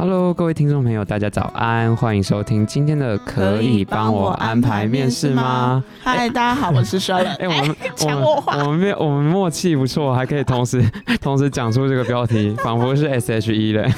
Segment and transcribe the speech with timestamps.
[0.00, 5.84] Hello，各位听众朋友，大家早安，欢迎收听今天的可以帮我安排面试吗？
[6.02, 7.36] 嗨，大家好，我是 Sharon。
[7.36, 10.82] 哎，我们我们我们我们默契不错，还可以同时
[11.20, 13.90] 同时讲出这个标题，仿佛是 SHE 的，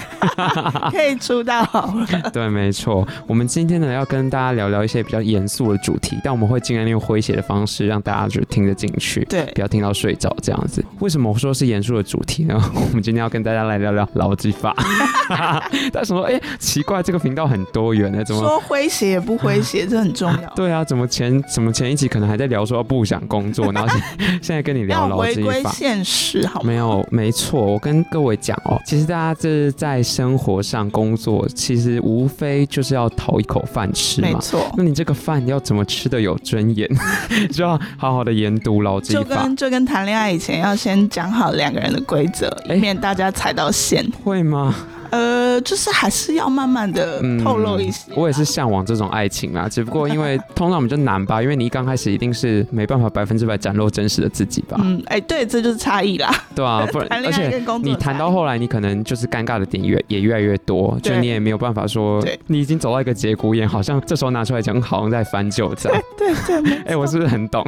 [0.91, 2.31] 可以出道好了。
[2.35, 3.07] 对，没错。
[3.29, 10.85] 我们今天呢要跟大家聊聊一些比较严肃的主题，但我们会尽量用诙谐的方式让大家就听得进去，对，不要听到睡着这样子。
[10.99, 12.61] 为什么我说是严肃的主题呢？
[12.75, 14.75] 我们今天要跟大家来聊聊劳基法。
[15.93, 16.23] 但什么？
[16.23, 19.87] 哎、欸，奇怪，这个频道很多元呢，怎么说诙谐也不诙谐？
[19.87, 20.53] 这很重要。
[20.55, 23.89] 对啊，怎么前怎么前一集可能还在聊说不想工作，然后
[24.41, 25.51] 现在 跟你聊劳基法。
[25.53, 26.67] 回归现实，好吗？
[26.67, 27.65] 没有，没错。
[27.65, 34.29] 我跟各位讲哦，其实大家这在生活上工作，其实无非就是要讨一口饭吃嘛。
[34.29, 34.73] 没错。
[34.77, 36.89] 那你这个饭要怎么吃的有尊严，
[37.53, 39.21] 就要好好的研读劳基法。
[39.21, 44.03] 就跟就跟谈恋爱以前要先讲好两个人的规则，以免大家踩到线。
[44.03, 44.75] 欸、会吗？
[45.13, 48.11] 呃，就是还是要慢慢的透露一些。
[48.15, 54.79] 我也是向往这种爱情啊，只不过因为 通常我们就难吧，因为你一刚开始一定是没办法百分之百展露真实的自己吧。
[54.83, 56.35] 嗯，哎、欸，对，这就是差异啦。
[56.55, 65.93] 对啊， 不然而且你谈到后来，你可能就是尴尬的点越也越来越多，就你也没有办法说，你已经走到一个节骨眼，好像这时候拿出来讲，好像在翻旧账。
[66.17, 67.63] 对 对对，哎、欸，我是不是很懂？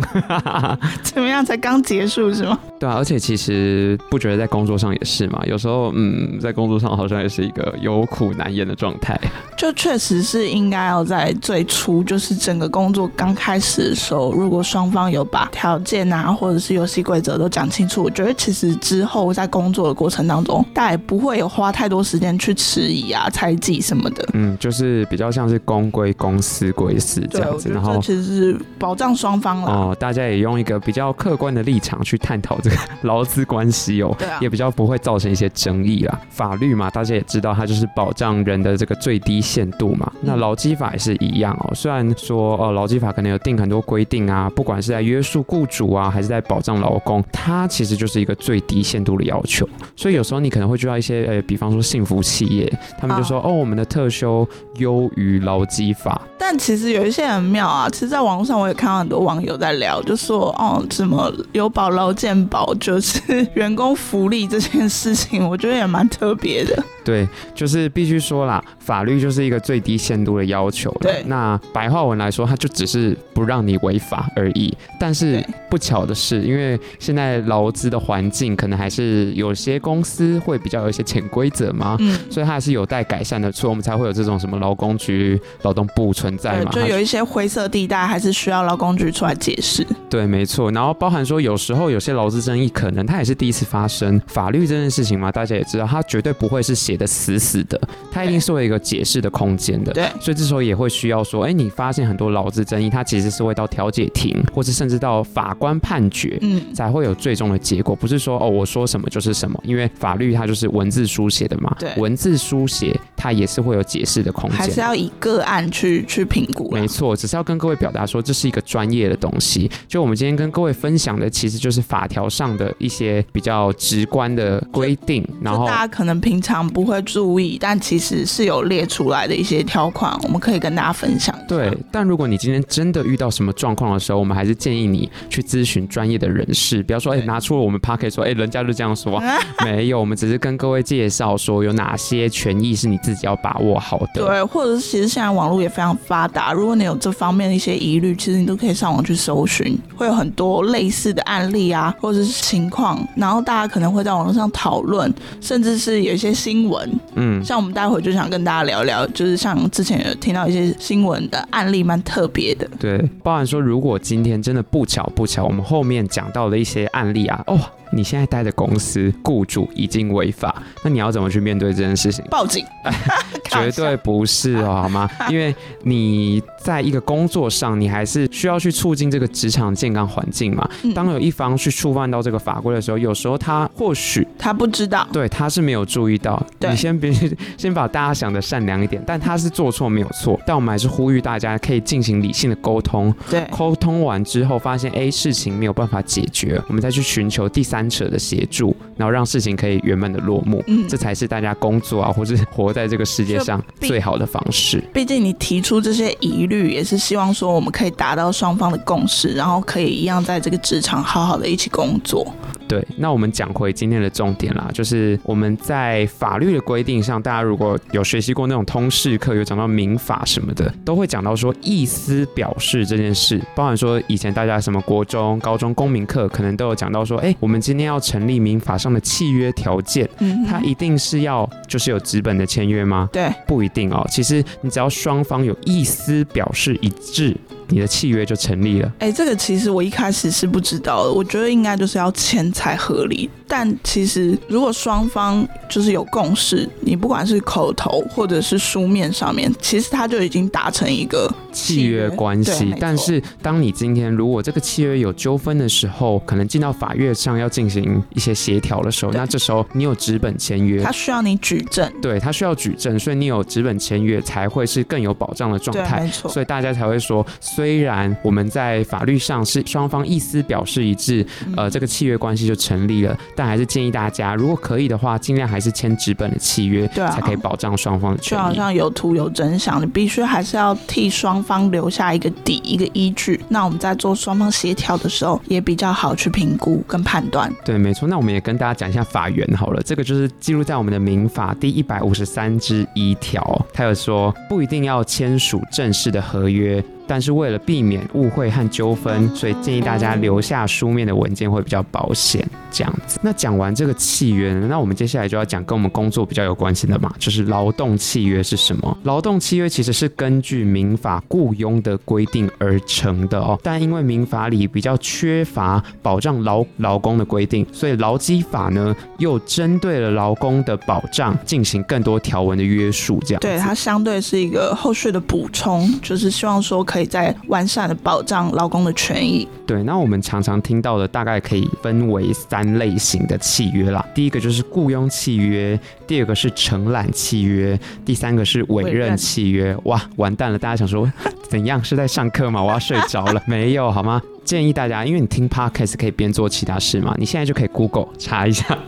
[1.03, 1.45] 怎么样？
[1.45, 2.59] 才刚结束是吗？
[2.81, 7.34] 对啊，而且其实不觉得在工作上也是嘛，有时候嗯，在工作上好像也是。
[7.35, 9.19] 是一个有苦难言的状态，
[9.59, 24.25] 就确实是应该要在最初，就是整个工作刚开始的时候，如果双方有把条件啊，或者是游戏规则都讲清楚，我觉得其实之后在工作的过程当中，大家也不会有花太多时间去迟疑啊、猜忌什么的。
[24.35, 29.73] 嗯，就是比较像是公归公，私归私这样子，然后其实是保障双方了。
[29.73, 36.21] 哦，大家也用一个比较客观的立场去探讨这个 劳资关系哦，对啊，也比较不会造成一些争议啦。
[36.31, 37.24] 法律嘛，大家也。
[37.27, 41.75] 知道它就是保障人的这个最低限度嘛，那劳基法也是一样哦。
[41.75, 49.69] 虽然说呃劳基法可能有定很多规定啊，不管是在约束雇主啊，还是在保障劳工，它其实就是一个最低限度的要求。
[49.97, 54.47] 所以有时候你可能会遇到一些呃，比方说幸福企业，他们就说哦，我们的特休
[54.77, 56.21] 优于劳基法。
[56.39, 63.21] 但其实有一些很妙啊，其实在网络上我也看到很多网友在聊，就说哦，怎么有保劳健保就是
[63.55, 66.85] 员工福利这件事情，我觉得也蛮特别的。
[67.05, 70.91] 对，就是必须说啦，法律就是一个最低限度的要求。
[71.01, 74.75] 对，那白话文来说，它就只是不让你违法而已。
[74.99, 86.71] 但是不巧的是，因为现在劳资的环境可能还是有些公司会比较有一些潜规则嘛，嗯，所以它还是有待改善的，所以我们才会有这种什么劳工局、劳动部存在嘛。
[86.73, 89.87] 就有一些灰色地带，还是需要劳工局出来解释。
[90.09, 90.71] 对，没错。
[90.71, 94.19] 然后包含说，有时候有些劳资争议，可能它也是第一次发生。
[94.27, 96.94] 法律这件事情嘛，大家也知道，它绝对不会是写。
[96.97, 99.93] 的死死的，它一定是会有一个解释的空间的。
[99.93, 107.95] 对，所以这时候也会需要说，哎、欸，你发现很多劳资争议，它其实是会到调解庭，或是甚至到法官判决，嗯，才会有最终的结果。
[107.97, 111.75] 不是说哦，我说什么就是什么，因为法律它就是文字书写的嘛。
[111.79, 116.71] 对，文字书写它也是会有解释的空间，还是要以个案去去评估。
[116.71, 119.69] 没错，只是要跟各位表达说，这是一个专业的东西。
[119.89, 126.84] 就我们今天跟各位分享的，其实就是法条上的一些比较直观的规定，然后大家可能平常不。
[126.85, 131.35] 不会注意，但其实是有列出来的一些条款，我们可以跟大家分享。
[131.49, 139.23] 对，但如果你今天真的遇到什么状况的时候，我们还是建议你去咨询专业的人士，不要说哎，拿出了我们 Podcast 说哎，人家就这样说，
[139.65, 144.09] 没有，我们只是跟各位介绍说有哪些权益是你自己要把握好的。
[144.15, 155.11] 对，或者是其实现在网络也非常发达，如果你有这方面的一些疑虑，其实你都可以上网去搜寻，会有很多类似的案例啊，或者是情况，然后大家可能会在网络上讨论，
[155.41, 156.74] 甚至是有一些新闻。
[156.75, 157.04] 闻。
[157.17, 162.69] 嗯，像我们待会就想跟大家聊聊，就是像之前有听到一些新闻的案例，蛮特别的。
[162.79, 167.59] 对，包含说如果今天真的不巧不巧，我们后面讲到的一些案例啊，哦。
[167.93, 172.25] 你现在待的公司雇主已经违法，那你要怎么去面对这件事情？
[172.29, 172.65] 报警？
[173.49, 175.09] 绝对不是哦，好吗？
[175.31, 180.69] 因为你在一个工作上，你还是需要去促进这个职场健康环境嘛。
[180.93, 186.45] 当有一方去触犯到这个法规的时候，有时候他或许他不知道，对，他是没有注意到。
[186.69, 193.15] 你先别先把大家想的善良一点，但他是做错没有错，但我们还是呼吁大家可以进行理性的沟通。
[193.31, 197.85] 对，沟通完之后发现 A 事情没有办法解决，我们再去寻求第三。
[197.95, 204.83] 者的协助，然后让事情可以圆满的落幕，嗯，这才是大家工作啊，或是 活在这个世界上最好的方式。
[204.93, 212.27] 毕竟你提出这些疑虑，也是希望说我们可以达到双方的共识，然后可以一样在这个职场好好的一起工作。
[212.67, 233.09] 对，那我们讲回今天的重点啦，就是我们在法律的规定上，大家如果有学习过那种通识课，有讲到民法什么的，都会讲到说意思表示这件事，包含说以前大家什么国中、高中公民课，可能都有讲到说，哎，我们今天要成立民法上的契约条件，嗯，它一定是要就是有纸本的签约吗？
[233.13, 234.07] 对，不一定哦。
[234.11, 237.37] 其实你只要双方有意思表示一致。
[237.69, 238.89] 你的契约就成立了。
[238.99, 243.29] 哎、欸，这个其实我一开始是不知道的，我觉得应该就是要签才合理。
[243.47, 252.75] 但其实如果双方就是有共识，你不管是口头或者是书面上面，其实他就已经达成一个契约关系。
[252.81, 261.91] 但是当你今天如果这个契约有纠纷的时候，可能进到法院上要进行一些协调的时候，那这时候你有纸本签约，他需要你举证。
[262.01, 266.01] 对，他需要举证，所以你有纸本签约才会是更有保障的状态。
[266.01, 267.25] 没错，所以大家才会说。
[267.55, 271.25] 虽然我们在法律上是双方意思表示一致，
[271.57, 278.41] 呃，这个契约关系就成立了，但还是建议大家，如果可以的话，尽量还是签纸本的契约，对啊，才可以保障双方的权益。
[278.41, 283.41] 就好像有图有真相，你必须还是要替双方留下一个底，一个依据。
[283.49, 287.53] 那我们在做双方协调的时候，也比较好去评估跟判断。
[287.65, 288.09] 对，没错。
[288.09, 296.83] 那我们也跟大家讲一下法源好了，这个就是记录在我们的民法第一百五十三之一条，它有说不一定要签署正式的合约。
[297.07, 302.45] 但是为了避免误会和纠纷，所以建议大家留下书面的文件会比较保险。
[302.71, 308.99] 这样子，那讲完这个契约，那我们接下来就要讲跟我们工作比较有关系的嘛，就是劳动契约是什么？
[309.05, 313.57] 劳动契约其实是根据民法雇佣的规定而成的哦。
[313.63, 323.21] 但因为民法里比较缺乏保障劳劳工的规定，所以劳基法呢又针对了劳工的保障进行更多条文的约束。
[323.25, 329.49] 这样，对，它相对是一个后续的补充，就是希望说可以在完善的保障劳工的权益。
[329.67, 334.07] 对，那我们常常听到的大概可以分为三类型的契约啦。
[334.15, 335.77] 第一个就是雇佣契约，
[336.07, 339.77] 第二个是承揽契约，第三个是委任契约。
[339.87, 340.59] 哇，完蛋了！
[340.59, 341.11] 大家想说
[341.51, 341.83] 怎样？
[341.83, 342.63] 是在上课吗？
[342.63, 343.43] 我要睡着了？
[343.45, 344.23] 没有，好吗？
[344.45, 348.79] 建议大家，因为你听 podcast 可以边做其他事嘛，你现在就可以 Google 查一下。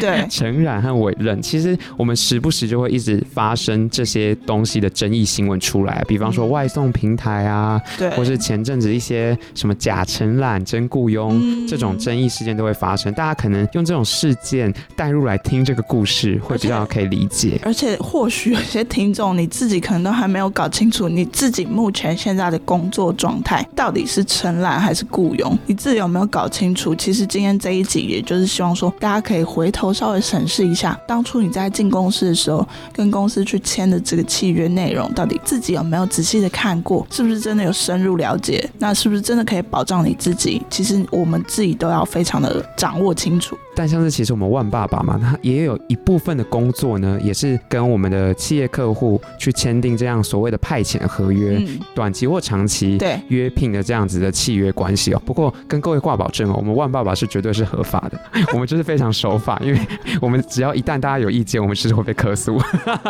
[0.00, 13.12] 对， 承揽和委任，其实我们时不时就会一直发生这些东西的争议新闻出来，比方说外送平台啊，对，或是前阵子一些什么假承揽真雇佣、嗯、这种争议事件都会发生。
[13.14, 17.58] 大家可能用这种事件带入来听这个故事，会比较可以理解。
[17.64, 26.94] 而且，而且或许有些听众你自己可能都还没有搞清楚，你自己目前现在的工作状态到底是承揽还是雇佣，你自己有没有搞清楚？
[26.94, 38.68] 其实今天这一集，也就是希望说，大家可以回头稍微审视一下，当初你在进公司的时候，跟公司去签的这个契约内容，到底自己有没有仔细的看过，是不是真的有深入了解？
[38.78, 40.62] 那是不是真的可以保障你自己？
[40.70, 43.56] 其实我们自己都要非常的掌握清楚。
[43.78, 55.22] 但像是其实我们万爸爸嘛，他也有一部分的工作呢，也是跟我们的企业客户去签订这样所谓的派遣合约，嗯、短期或长期对约聘的这样子的契约关系哦。
[55.26, 58.18] 不过跟各位挂保证哦，我们万爸爸是绝对是合法的，
[58.54, 59.78] 我们就是非常守法，因为
[60.22, 62.58] 我们只要一旦大家有意见，我们是会被客诉。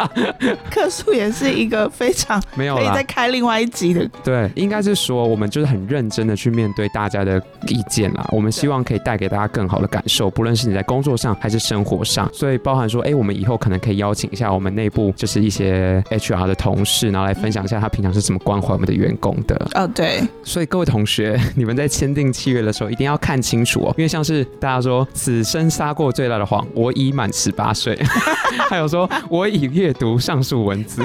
[0.68, 4.08] 客诉也是一个非常没有可以再开另外一集的。
[4.24, 10.56] 对，应该是说我们就是很认真的去面对大家的意见啦，我们希望可以带给大家更好的感受，不论。
[10.56, 19.54] 是你在工作上还是生活上，所以包含说，哎、欸，我们以后可能可以邀请一下我们内部就是一些 HR 的同事，然后来分享一下他平常是怎么关怀我们的员工的。
[19.74, 20.22] 哦，对。
[20.42, 27.96] 所以各位同学，你们在签订契约的时候一定要看清楚哦，因为像是大家说，此生杀过最大的谎，我已满十八岁，
[28.70, 31.04] 还有说我已阅读上述文字。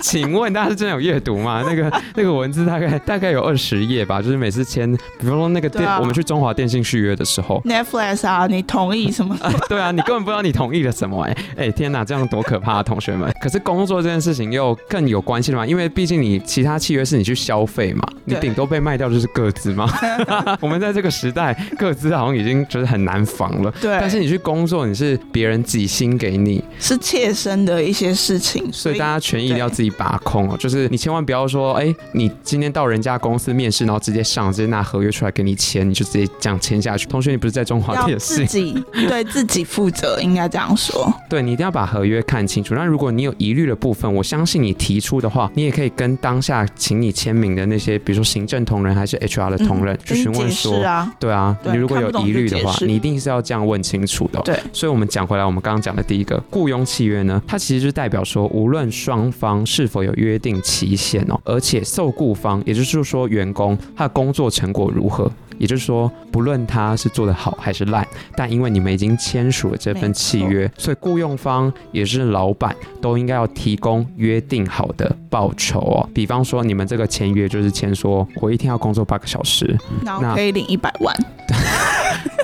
[0.02, 1.62] 请问大家是真的有阅读吗？
[1.66, 9.36] 那个那个文字大概大概有二十页吧，就是每次签，比方说那个电，啊、我们去中华电信续约的时候，Netflix 啊，你同意什么？
[9.40, 13.30] 啊 对啊，你根本不知道你同意了什么哎、欸、哎、欸、天哪，这样多可怕啊，同学们！
[13.40, 19.90] 可是工作这件事情又更有关系了嘛，因为毕竟你其他契约是你去消费嘛，你顶多被卖掉就是个资嘛。
[20.60, 23.70] 我们在这个时代，个资好像已经觉得很难防了。
[23.80, 30.56] 对，但是你去工作，你是别人挤薪给你，是切身的一些事情，所以大家权益要自己把控哦。
[30.58, 37.06] 就是你千万不要说，哎、欸，你今天到人家公司面试，然后直接上，直接拿合约出来给你签，你就直接这样签下去。
[37.06, 38.46] 同学，你不是在中华电信？
[38.46, 41.12] 自己对自己负责，应该这样说。
[41.28, 42.74] 对，你一定要把合约看清楚。
[42.74, 54.42] 那如果你有疑虑的部分，我相信你提出的话，你也可以跟当下请你签名的那些，比如说行政同仁还是 HR 的同仁，去询问说，啊对啊，对你如果有疑虑的话，你一定是要这样问清楚的、哦。
[54.44, 68.06] 对，所以我们讲回来，我们刚刚讲的第一个雇佣契约呢，它其实就代表说，无论双方是是否有约定期限哦，而且受雇方，也就是说员工他的工作成果如何，也就是说不论他是做得好还是烂，
[68.36, 76.06] 但因为你们已经签署了这份契约，所以雇佣方也是老板都应该要提供约定好的报酬哦。
[76.12, 81.16] 比方说你们这个签约就是签说，我一天要工作八个小时，那可以领一百万。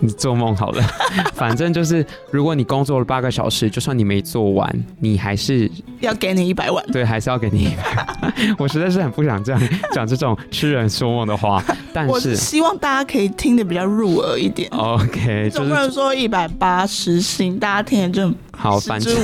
[0.00, 0.82] 你做梦好了，
[1.34, 6.84] 反正就是，如果你工作了八个小时，就算你没做完，你还是要给你一百万。
[6.90, 8.34] 对，还是要给你一百万。
[8.58, 9.60] 我实在是很不想这样
[9.92, 14.68] 讲这种痴人说梦的话，但是希望大家可以听得比较入耳一点。
[14.70, 18.34] OK，总不能说一百八十薪，大家听着就。
[18.60, 19.14] 好，反正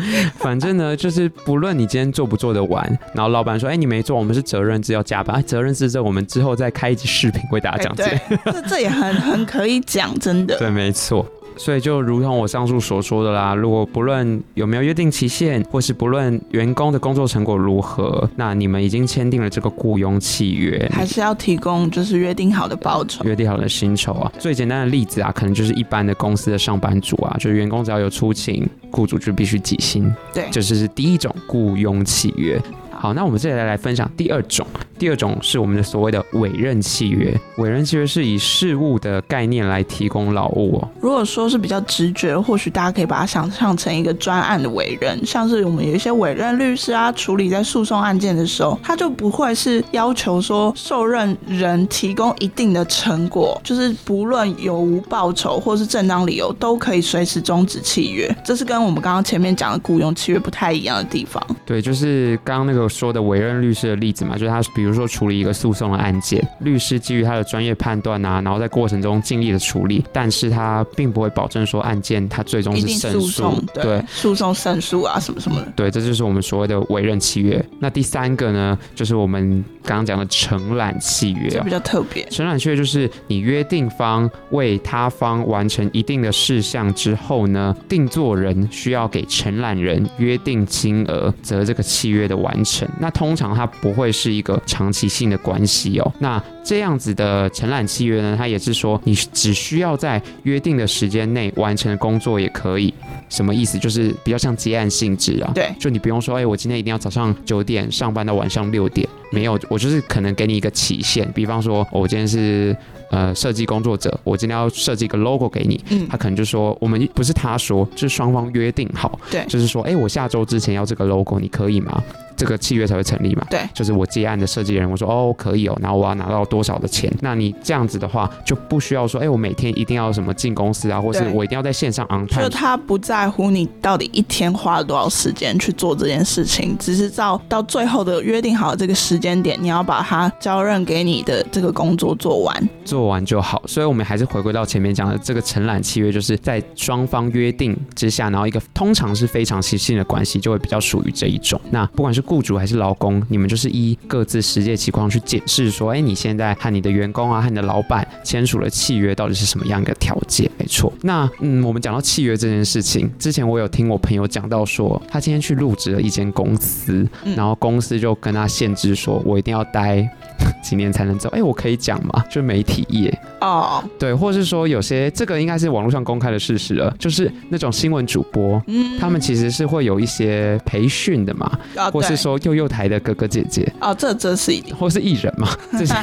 [0.40, 8.20] 反正呢，就是不论你今天做不做得完，然后老板说，哎、欸，你没做，我们是责任制要加班，啊、责任制这我们之后再开一集视频为大家讲解。
[8.46, 10.56] 这这也很很可以讲，真的。
[10.58, 11.26] 对，没错。
[11.56, 24.30] 所以就如同我上述所说的啦，如果不论有没有约定期限，或是不论员工的工作成果如何，那你们已经签订了这个雇佣契约，还是要提供就是约定好的报酬，约定好的薪酬啊。
[24.38, 30.14] 最简单的例子啊，可能就是一般的公司的上班族啊，就是员工只要有出勤，雇主就必须给薪。
[30.32, 32.60] 对，这就是第一种雇佣契约。
[33.00, 34.66] 好，那我们接下来来分享第二种。
[34.98, 37.38] 第二种是我们的所谓的委任契约。
[37.58, 40.88] 委任契约是以事物的概念来提供劳务哦。
[41.00, 58.34] 如果说是比较直觉，或许大家可以把它想象成一个专案的委任，像是我们有一些委任律师啊，处理在诉讼案件的时候，他就不会是要求说受任人提供一定的成果，就是不论有无报酬或是正当理由，都可以随时终止契约。
[58.42, 61.44] 这是跟我们刚刚前面讲的雇佣契约不太一样的地方。
[61.66, 77.64] 对，就是刚刚那个说的委任律师的例子嘛，就是他比如说处理一个诉讼的案件，律师基于他的专业判断啊，然后在过程中尽力的处理，但是他并不会保证说案件他最终是胜诉，对，诉讼胜诉啊什么什么的，对，这就是我们所谓的委任契约。
[77.78, 82.26] 那第三个呢，就是我们刚刚讲的承揽契约，这比较特别。
[82.30, 92.75] 承揽契约就是你约定方为他方完成一定的事项之后呢，定做人需要给承揽人约定金额，则这个契约的完成。
[92.98, 96.12] 那通常它不会是一个长期性的关系哦。
[96.18, 102.92] 那这样子的承揽契约呢，它也是说你只需要在约定的时间内完成工作也可以。
[103.28, 103.78] 什么意思？
[103.78, 105.50] 就是比较像接案性质啊。
[105.54, 111.30] 对，就你不用说，哎，我今天一定要早上九点上班到晚上六点，没有，我就是可能给你一个期限。
[111.32, 112.76] 比方说，我今天是
[113.10, 122.00] 呃设计工作者，我今天要设计一个 logo 给你，嗯，他可能就说，我们不是他说，就是双方约定好，对，就是说，哎，我下周之前要这个 logo，你可以吗？
[122.36, 123.46] 这个契约才会成立嘛？
[123.50, 127.12] 对，就是我接案的设计人，我说哦可以哦，然后我要拿到多少的钱？
[127.20, 132.42] 那你这样子的话，就不需要说，哎，我每天一定要什么进公司啊，或是我一定要在线上 on time。
[132.42, 143.62] 就他不在乎你到底一天花了多少时间去做这件事情，只是到到最后的约定好的这个时间点，你要把它交任给你的这个工作做完，做完就好。
[143.66, 151.60] 所以我们还是回归到前面讲的这个承揽契约，就是在双方约定之下，然后一个通常是非常习性的关系，就会比较属于这一种。
[151.70, 153.22] 那不管是雇主还是劳工。
[153.28, 160.50] 你们就是依各自实际情况去解释，说，哎，你现在和你的员工啊，和你的老板签署了契约，到底是什么样一个条件？
[160.58, 160.92] 没错。
[161.02, 170.08] 那，嗯，我们讲到契约这件事情，之前我有听我朋友讲到说，他今天去入职了一间公司，然后公司就跟他限制说，我一定要待。
[170.62, 171.28] 几年才能走？
[171.30, 172.24] 哎，我可以讲吗？
[172.30, 185.94] 就媒体业哦，对，或者是说有些这个应该是网络上公开的事实了，就是那种新闻主播，嗯，他们其实是会有一些培训的嘛，哦、或是说幼幼台的哥哥姐姐哦，这这是一定，或是艺人嘛，这 些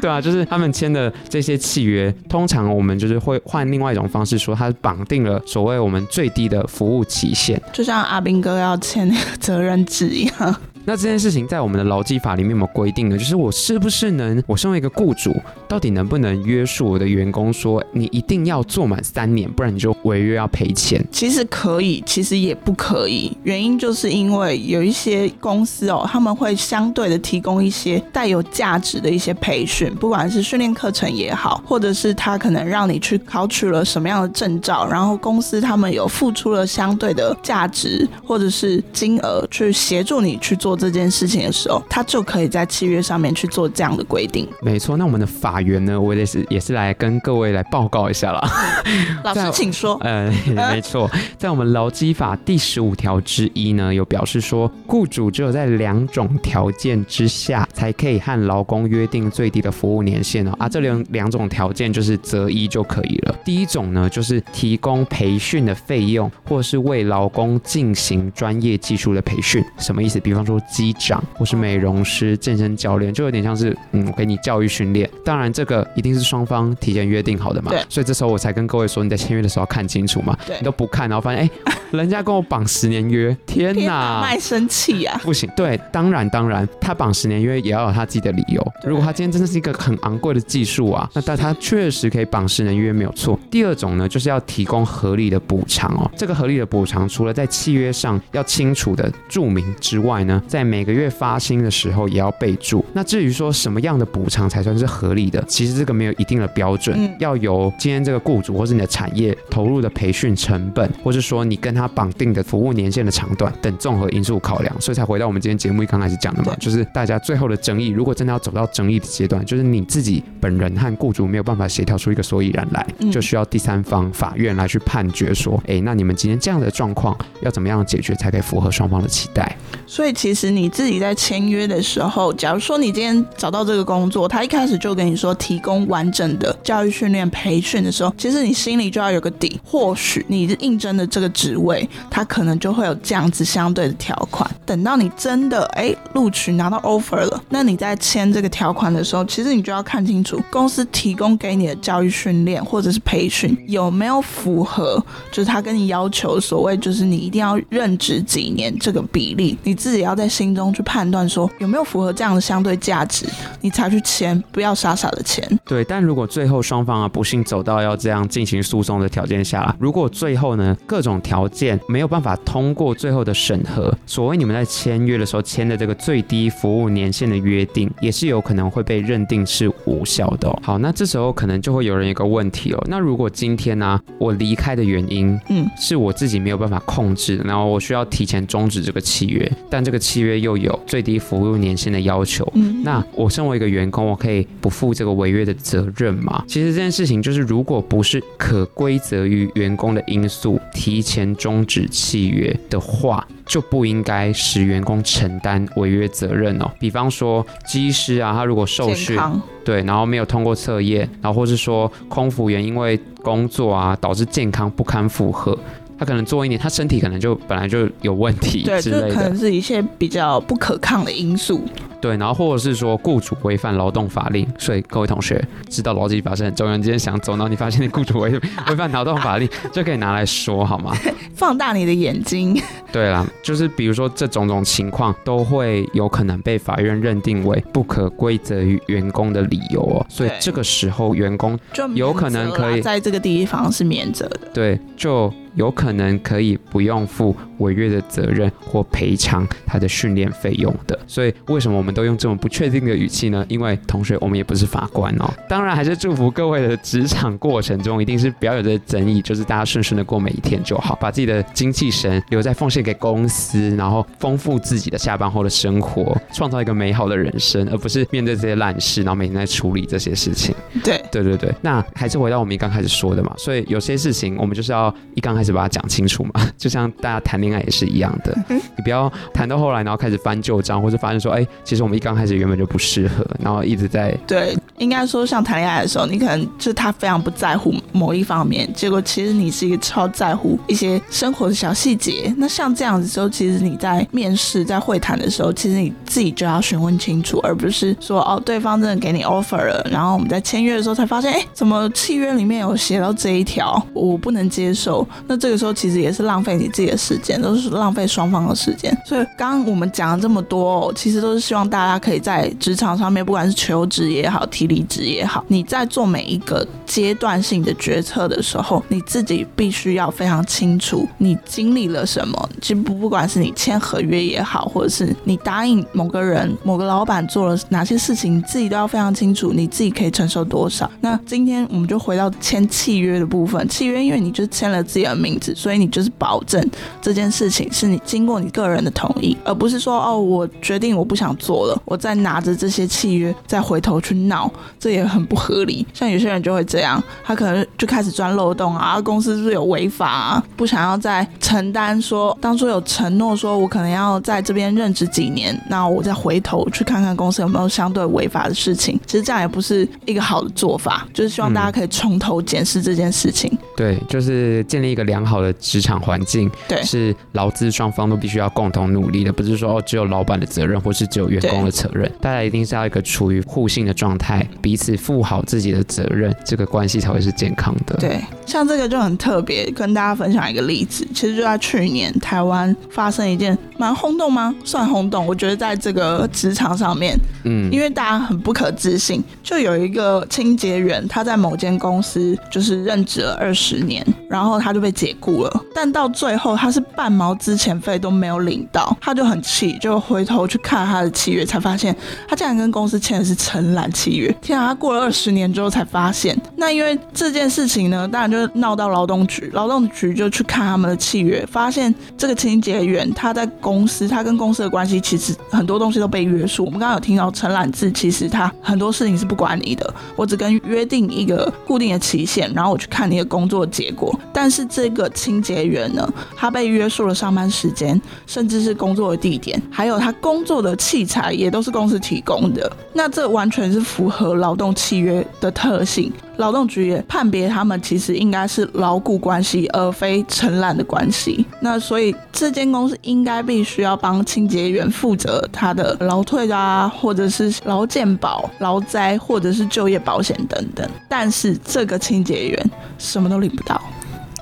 [0.00, 10.56] 对啊，就是他们签的这些契约，通常我们就是会换另外一种方式说，他绑定了所谓我们最低的服务期限，就像阿兵哥要签那个责任制一样。
[10.90, 13.16] 那这件事情在我们的劳基法里面有没有规定呢？
[13.16, 15.32] 就是我是不是能，我身为一个雇主，
[15.68, 21.00] 到底能不能约束我的员工说，你一定要做满三年，不然你就违约要赔钱？
[21.12, 23.30] 其实可以，其实也不可以。
[23.44, 40.79] 原因就是因为有一些公司哦，他们会相对的提供一些带有价值的一些培训，不管是训练课程也好，或者是他可能让你去考取了什么样的证照，然后公司他们有付出了相对的价值或者是金额去协助你去做。
[40.80, 44.48] 做这件事情的时候，他就可以在契约上面去做这样的规定。
[44.62, 46.00] 没错，那我们的法源呢？
[46.00, 48.40] 我也是也是来跟各位来报告一下啦。
[49.22, 49.98] 老师，请说。
[50.00, 50.32] 呃，
[50.72, 60.52] 没错，在我们劳基法第十五条之一呢，有表示说，雇主只有在两种条件之下，才可以和劳工约定最低的服务年限哦。
[60.58, 63.36] 啊，这两两种条件就是择一就可以了。
[63.44, 69.62] 第一种呢，就是提供培训的费用，或是为劳工进行专业技术的培训。
[69.78, 70.18] 什么意思？
[70.18, 70.58] 比方说。
[70.70, 75.08] 机长或是美容师、健身教练，就有点像是嗯，我给你教育训练。
[75.24, 77.70] 当然，这个一定是双方提前约定好的嘛。
[77.70, 77.84] 对。
[77.88, 80.36] 所以这时候我才跟各位说，你在签约的时候要看清楚嘛。
[80.46, 80.56] 对。
[80.58, 81.50] 你都不看，然后发现哎，
[81.92, 84.20] 人家跟我绑十年约， 天哪！
[84.22, 85.20] 卖身契啊！
[85.24, 85.50] 不行。
[85.56, 88.64] 对，当然当然，他绑十年约也要有他自己的理由。
[88.84, 93.38] 如果他今天真的是一个很昂贵的技术啊，那但他确实可以绑十年约没有错。
[93.50, 96.10] 第二种呢，就是要提供合理的补偿哦。
[96.16, 102.84] 这个合理的补偿，除了在契约上要清楚的注明之外呢，在每个月发薪的时候也要备注。
[102.92, 129.56] 那至于说什么样的补偿才算是合理的，其实这个没有一定的标准，嗯、要由今天这个雇主或是你的产业投入的培训成本，或是说你跟他绑定的服务年限的长短等综合因素考量，所以才回到我们今天节目一刚开始讲的嘛，就是大家最后的争议，如果真的要走到争议的阶段，就是你自己本人和雇主没有办法协调出一个所以然来，就需要第三方法院来去判决说，哎，那你们今天这样的状况要怎么样解决才可以符合双方的期待？
[129.86, 144.48] 所以其实你自己在签约的时候，假如说你今天找到这个工作，他一开始就跟你说提供完整的教育训练培训的时候，其实你心里就要有个底，或许你应征的这个职位，他可能就会有这样子相对的条款。
[144.64, 163.26] 等到你真的哎录取拿到 offer 了，那你在签这个条款的时候，其实你就要看清楚公司提供给你的教育训练或者是培训有没有符合，就是他跟你要求所谓就是你一定要任职几年这个比例，你自己要在心中去判断说有没有符合这样的相对价值，
[163.60, 165.44] 你才去签，不要傻傻的签。
[165.64, 180.58] 对，但如果最后双方啊不幸走到要这样进行诉讼的条件下，如果最后呢各种条件没有办法通过最后的审核，所谓你们在签约的时候签的这个最低服务年限的约定，也是有可能会被认定是无效的哦。
[180.62, 182.84] 好，那这时候可能就会有人有一个问题哦。
[182.86, 196.44] 那如果今天呢、啊，我离开的原因，嗯，是我自己没有办法控制，然后我需要提前终止这个契约，但这个契约又有最低服务年限的要求，嗯，那我身为一个员工，我可以不负这个违约的责任吗？
[196.46, 203.26] 其实这件事情就是，如果不是可归责于员工的因素，提前终止契约的话。
[203.46, 206.70] 就不应该使员工承担违约责任哦。
[206.78, 209.18] 比方说，机师啊，他如果受训，
[209.64, 215.58] 对，然后没有通过测验，然后或是说空服员因为工作啊导致健康不堪负荷，
[216.00, 221.62] 他可能做一年，他身体可能就本来就有问题之类的，对，这可能是一些比较不可抗的因素。
[222.00, 226.74] 对，然后或者是说雇主违反劳动法令，所以各位同学知道劳基法是很重要。
[226.74, 228.30] 你今天想走，然后你发现你雇主违
[228.68, 230.96] 违反劳动法令， 就可以拿来说好吗？
[231.34, 232.58] 放大你的眼睛。
[232.90, 240.06] 对啦，就是比如说这种种情况都会有可能被法院认定为不可归责于员工的理由哦。
[240.08, 244.40] 所以这个时候员工就有可能可以在这个地方是免责的。
[244.54, 245.30] 对，就
[245.60, 250.98] 有可能可以不用负违约的责任或赔偿他的训练费用的。
[251.06, 251.90] 所以为什么我们？
[251.90, 253.44] 都用这种不确定的语气呢？
[253.48, 255.28] 因为同学，我们也不是法官哦。
[255.48, 270.54] 当然，还是祝福各位的职场过程中，一定是不要有这争议，就是大家顺顺的过每一天就好，把自己的精气神留在奉献给公司，然后丰富自己的下班后的生活，创造一个美好的人生，而不是面对这些烂事，然后每天在处理这些事情。
[270.84, 271.52] 对，对对对。
[271.60, 281.80] 那还是回到我们一刚开始说的嘛，所以有些事情我们就是要一刚开始把它讲清楚嘛， 就像大家谈恋爱也是一样的，你不要谈到后来，然后开始翻旧账，或是发现说，哎，其实。
[281.80, 292.30] 我们一刚开始原本就不适合，然后一直在对，应该说像谈恋爱的时候，你可能就是他非常不在乎某一方面，结果其实你是一个超在乎一些生活的小细节。
[292.36, 305.08] 那像这样子的时候，其实你在面试、在会谈的时候，其实你自己就要询问清楚，而不是说哦，对方真的给你 offer 了，然后我们在签约的时候才发现，哎，怎么契约里面有写到这一条，我不能接受。
[305.30, 308.92] 那这个时候其实也是浪费你自己的时间，都是浪费双方的时间。
[309.06, 311.60] 所以刚刚我们讲了这么多，其实都是希望。
[311.70, 322.48] 大家可以在职场上面，不管是求职也好，提离职也好，你在做每一个阶段性的决策的时候，你自己必须要非常清楚你经历了什么。
[322.60, 330.90] 其实不不管是你签合约也好，或者是你答应某个人、某个老板做了哪些事情，你自己都要非常清楚，你自己可以承受多少。
[331.00, 336.64] 那今天我们就回到签契约的部分，契约因为你就签了自己的名字，所以你就是保证
[337.02, 341.82] 这件事情是你经过你个人的同意，而不是说哦，我决定我不想做了。
[341.84, 345.86] 我再拿着这些契约再回头去闹，这也很不合理。
[345.92, 350.44] 像有些人就会这样，他可能就开始钻漏洞啊，公司是不是有违法啊？
[350.56, 358.98] 不想要再承担说当初有承诺说我可能要在这边任职几年，那我再回头去看看公司有没有相对违法的事情。
[359.06, 363.50] 其实这样也不是一个好的做法，就是希望大家可以从头检视这件事情。
[363.76, 377.96] 对，就是建立一个良好的职场环境，对，是劳资双方都必须要共同努力的，不是说哦只有老板的责任，或是只有员工的责任，大家一定是要一个处于互信的状态，彼此负好自己的责任，这个关系才会是健康的。
[377.96, 384.54] 对，像这个就很特别，跟大家分享一个例子，其实就在去年台湾发生一件蛮轰动吗？
[384.64, 401.96] 算轰动，我觉得在这个职场上面，嗯，因为大家很不可置信，就有一个清洁员，他在某间公司就是任职了二十年，然后他就被解雇了，但到最后他是半毛资遣费都没有领到，他就很气，就回头去看他的契约，才发现
[402.28, 404.30] 他竟然跟公司签的是承揽契约。
[404.42, 416.66] 天啊，他过了二十年之后才发现，那因为这件事情呢，当然就闹到劳动局，劳动局就去看他们的契约，发现这个清洁员他在公司，他跟公司的关系其实很多东西都被约束。
[416.66, 424.14] 我们刚刚有听到承揽制，其实他很多事情是不管你的，我只跟约定一个固定的期限，然后我去看你的工作结果。
[424.32, 432.70] 但是这个清洁员呢，他被约束了上班时间，甚至是工作的地点，还有他工作的器材也都是公司提供的。
[432.92, 436.12] 那这完全是符合劳动契约的特性。
[436.36, 441.44] 劳动局也判别他们其实应该是劳雇关系，而非承揽的关系。
[441.60, 450.88] 那所以这间公司应该必须要帮清洁员负责他的劳退啊，或者是劳健保、劳灾，或者是就业保险等等。
[451.10, 453.78] 但是这个清洁员什么都领不到。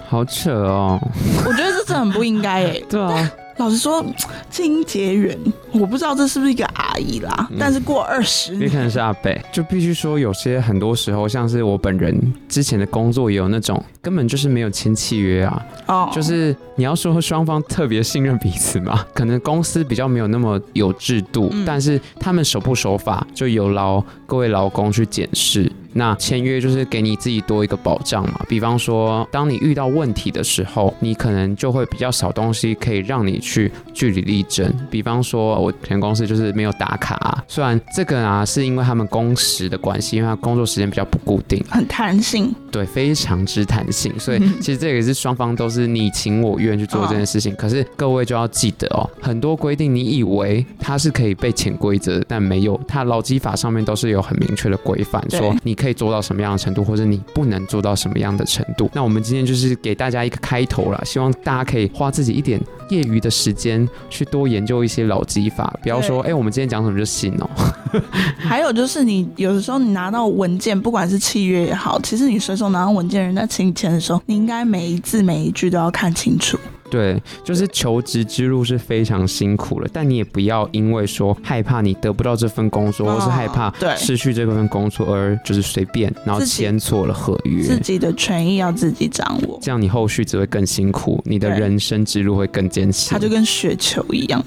[0.08, 0.98] 好扯哦！
[1.46, 2.80] 我觉得这真的很不应该哎。
[2.88, 3.30] 对啊。
[3.58, 4.04] 老实说，
[4.50, 5.36] 清洁员，
[5.72, 25.70] 我不知道这是不是一个阿姨啦，嗯、但是过二十年，也可能是阿伯，就必须说有些很多时候，像是我本人之前的工作也有那种根本就是没有签契约啊，哦，就是你要说双方特别信任彼此嘛，可能公司比较没有那么有制度，嗯、但是他们守不守法，就有劳各位劳工去检视。
[25.94, 34.72] 那签约就是给你自己多一个保障嘛，比方说，当你遇到问题的时候，你可能就会比较少东西可以让你去据理力争。
[34.90, 47.57] 比方说，我全公司就是没有打卡啊，虽然这个啊是因为他们工时的关系，因为他工作时间比较不固定，很弹性，对，非常之弹性，所以其实这个也是双方都是你情我愿去做这件事情。
[47.57, 55.78] 可是各位就要记得哦，很多规定你以为它是可以被潜规则，但没有，它劳基法上面都是有很明确的规范，说你。
[55.78, 58.90] 可以做到什么样的程度，或者你不能做到什么样的程度？
[58.92, 67.48] 那我们今天就是给大家一个开头了，希望大家可以花自己一点业余的时间去多研究一些劳基法，不要说哎、欸，我们今天讲什么就信哦。
[68.38, 76.59] 还有就是，你有的时候你拿到文件，不管是契约也好，其实你随手拿到文件，人家请你签的时候，你应该每一字每一句都要看清楚。
[76.90, 87.62] 对，就是求职之路是非常辛苦的，但你也不要因为说害怕你得不到这份工作，哦、或是害怕失去这份工作而就是随便，然后签错了合约。
[87.62, 93.11] 自己的权益要自己掌握，这样你后续只会更辛苦，你的人生之路会更艰辛。
[93.12, 94.42] 它就跟雪球一样，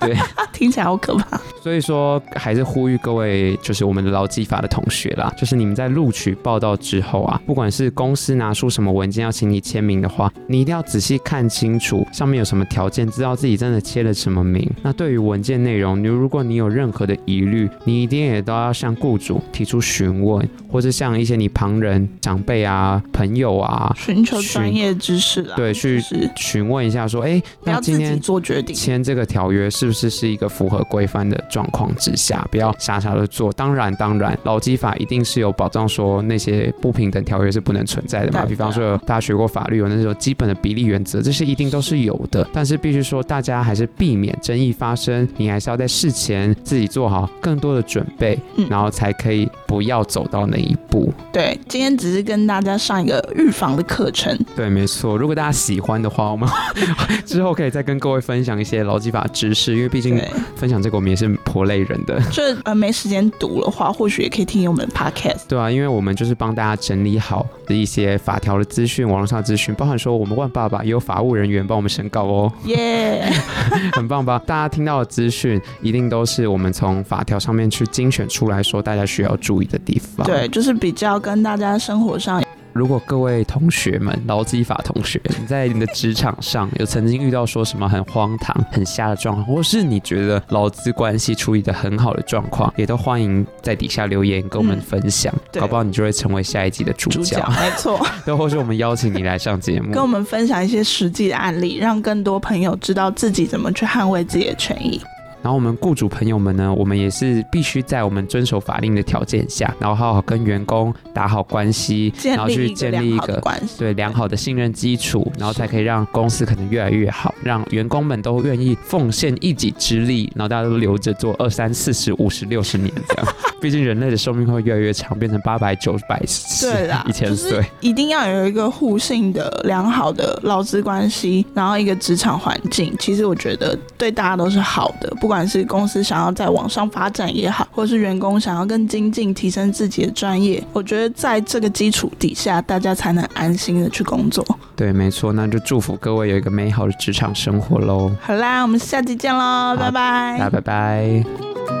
[0.00, 0.16] 对，
[0.52, 1.40] 听起来好可怕。
[1.62, 14.64] 所以说，还是呼吁各位，就是我们的劳基法的同学啦，就是你们在录取报道之后啊，不管是公司拿出什么文件要请你签名的话，你一定要仔细看清楚上面有什么条件，知道自己真的签了什么名。
[14.82, 26.00] 那对于文件内容，你如果你有任何的疑虑，你一定也都要向雇主提出询问，或者向一些你旁人、长辈啊、朋友啊寻求专业知识啊，对，去
[26.36, 31.40] 询问一下说，哎，那今天做决定签这个条约是不是是一个符合规范的？
[31.50, 33.50] 状况之下，不要傻傻的做。
[33.54, 38.44] 当然，当然，劳基法一定是有保障，说那些不平等条约是不能存在的嘛。
[38.44, 42.46] 比方说，大家学过法律，有那种基本的比例原则，这些一定都是有的。
[42.52, 45.26] 但是，必须说，大家还是避免争议发生。
[45.36, 51.12] 你还是要在事前自己做好更多的准备，嗯、然后才可以不要走到那一步。
[51.32, 54.36] 对，今天只是跟大家上一个预防的课程。
[54.54, 55.16] 对，没错。
[55.16, 56.48] 如果大家喜欢的话，我们
[57.24, 60.20] 之后可以再跟各位分享一些劳基法知识，因为毕竟
[60.56, 61.30] 分享这个我们也是。
[61.44, 65.40] 颇累人的，就呃没时间读的话，或许也可以听我们的 podcast。
[65.48, 72.52] 对啊，因为我们就是帮大家整理好的一些法条的资讯，网络上资讯，包含说我们万爸爸也有法务人员帮我们审稿哦。
[72.64, 74.40] 耶 Yeah， 很棒吧？
[74.46, 80.26] 大家听到的资讯一定都是我们从法条上面去精选出来说大家需要注意的地方。
[80.26, 82.42] 对，就是比较跟大家生活上
[82.72, 97.16] 如果各位同学们，劳基法同学，你在你的职场上有曾经遇到说什么很荒唐、很瞎的状况，或是你觉得劳资关系处理的很好的状况，也都欢迎在底下留言跟我们分享，嗯、搞不好你就会成为下一集的主角。
[97.18, 105.00] 主角没错， 又或是我们邀请你来上节目，跟我们分享一些实际的案例，让更多朋友知道自己怎么去捍卫自己的权益。
[105.42, 123.26] 然后我们雇主朋友们呢，我们也是必须在我们遵守法令的条件下，然后好好跟员工打好关系，然后去建立一个关系，对良好的信任基础，然后才可以让公司可能越来越好，让员工们都愿意奉献一己之力，然后大家都留着做二三四十五十六十年这样。
[123.60, 126.18] 毕竟人类的寿命会越来越长，变成八百九百
[126.62, 144.44] 对啦， 一千岁，一定要有一个互信的良好的劳资关系，然后一个职场环境，其实我觉得对大家都是好的，不管是公司想要在网上发展也好，或是员工想要更精进、提升自己的专业，我觉得在这个基础底下，大家才能安心的去工作。
[144.74, 148.10] 对，没错，那就祝福各位有一个美好的职场生活喽。
[148.20, 151.79] 好啦，我们下期见喽，拜拜，那拜拜。